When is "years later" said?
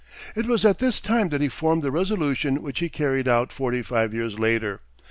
4.15-4.79